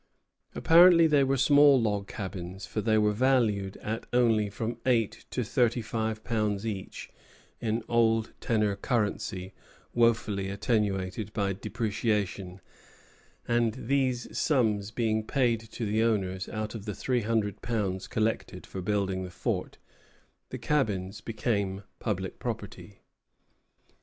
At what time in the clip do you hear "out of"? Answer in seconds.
16.49-16.85